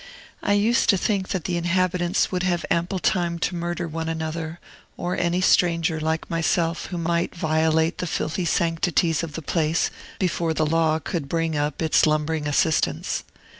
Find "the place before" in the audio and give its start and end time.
9.33-10.55